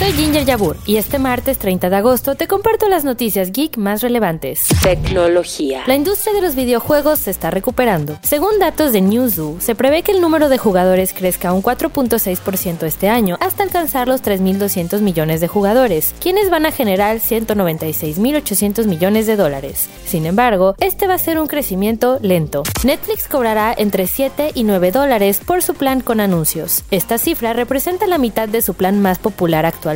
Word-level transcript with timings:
Soy 0.00 0.12
Ginger 0.12 0.46
Yabur 0.46 0.78
y 0.86 0.96
este 0.96 1.18
martes 1.18 1.58
30 1.58 1.90
de 1.90 1.96
agosto 1.96 2.34
te 2.34 2.48
comparto 2.48 2.88
las 2.88 3.04
noticias 3.04 3.52
geek 3.52 3.76
más 3.76 4.00
relevantes. 4.00 4.66
Tecnología. 4.82 5.82
La 5.86 5.94
industria 5.94 6.32
de 6.32 6.40
los 6.40 6.54
videojuegos 6.54 7.18
se 7.18 7.30
está 7.30 7.50
recuperando. 7.50 8.18
Según 8.22 8.58
datos 8.58 8.94
de 8.94 9.02
Newzoo, 9.02 9.60
se 9.60 9.74
prevé 9.74 10.02
que 10.02 10.12
el 10.12 10.22
número 10.22 10.48
de 10.48 10.56
jugadores 10.56 11.12
crezca 11.12 11.52
un 11.52 11.62
4.6% 11.62 12.84
este 12.84 13.10
año 13.10 13.36
hasta 13.40 13.62
alcanzar 13.62 14.08
los 14.08 14.22
3.200 14.22 15.02
millones 15.02 15.42
de 15.42 15.48
jugadores, 15.48 16.14
quienes 16.18 16.48
van 16.48 16.64
a 16.64 16.72
generar 16.72 17.18
196.800 17.18 18.86
millones 18.86 19.26
de 19.26 19.36
dólares. 19.36 19.90
Sin 20.06 20.24
embargo, 20.24 20.76
este 20.78 21.08
va 21.08 21.14
a 21.14 21.18
ser 21.18 21.38
un 21.38 21.46
crecimiento 21.46 22.18
lento. 22.22 22.62
Netflix 22.84 23.28
cobrará 23.28 23.74
entre 23.76 24.06
7 24.06 24.52
y 24.54 24.64
9 24.64 24.92
dólares 24.92 25.42
por 25.44 25.62
su 25.62 25.74
plan 25.74 26.00
con 26.00 26.20
anuncios. 26.20 26.84
Esta 26.90 27.18
cifra 27.18 27.52
representa 27.52 28.06
la 28.06 28.16
mitad 28.16 28.48
de 28.48 28.62
su 28.62 28.72
plan 28.72 29.02
más 29.02 29.18
popular 29.18 29.66
actual 29.66 29.89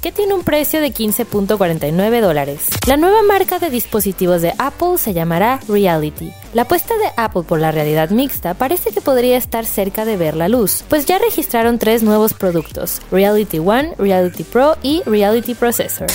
que 0.00 0.12
tiene 0.12 0.34
un 0.34 0.42
precio 0.42 0.80
de 0.80 0.92
15.49 0.92 2.20
dólares. 2.20 2.68
La 2.86 2.96
nueva 2.96 3.22
marca 3.22 3.58
de 3.58 3.70
dispositivos 3.70 4.40
de 4.42 4.54
Apple 4.58 4.96
se 4.96 5.12
llamará 5.12 5.60
Reality. 5.68 6.32
La 6.54 6.62
apuesta 6.62 6.94
de 6.96 7.10
Apple 7.16 7.42
por 7.42 7.60
la 7.60 7.72
realidad 7.72 8.10
mixta 8.10 8.54
parece 8.54 8.92
que 8.92 9.00
podría 9.00 9.36
estar 9.36 9.66
cerca 9.66 10.04
de 10.04 10.16
ver 10.16 10.36
la 10.36 10.48
luz, 10.48 10.84
pues 10.88 11.06
ya 11.06 11.18
registraron 11.18 11.78
tres 11.78 12.02
nuevos 12.02 12.32
productos, 12.32 13.02
Reality 13.10 13.58
One, 13.58 13.94
Reality 13.98 14.44
Pro 14.44 14.76
y 14.82 15.02
Reality 15.04 15.54
Processor. 15.54 16.06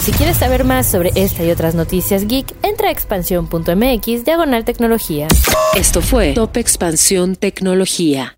Si 0.00 0.12
quieres 0.12 0.38
saber 0.38 0.64
más 0.64 0.86
sobre 0.86 1.12
esta 1.16 1.44
y 1.44 1.50
otras 1.50 1.74
noticias 1.74 2.26
geek, 2.26 2.54
entra 2.62 2.88
a 2.88 2.92
expansión.mx 2.92 4.24
diagonal 4.24 4.64
tecnología. 4.64 5.28
Esto 5.74 6.00
fue 6.00 6.32
Top 6.32 6.56
Expansión 6.56 7.36
Tecnología. 7.36 8.37